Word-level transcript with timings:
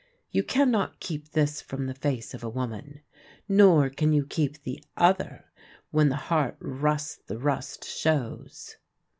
You 0.31 0.41
can 0.43 0.71
not 0.71 0.99
keep 0.99 1.29
this 1.29 1.61
from 1.61 1.85
the 1.85 1.93
face 1.93 2.33
of 2.33 2.43
a 2.43 2.49
woman. 2.49 3.01
Nor 3.47 3.91
can 3.91 4.13
you 4.13 4.25
keep 4.25 4.63
the 4.63 4.83
other: 4.97 5.51
when 5.91 6.09
the 6.09 6.15
heart 6.15 6.57
rusts 6.59 7.17
the 7.27 7.37
rust 7.37 7.85
shows. 7.87 8.77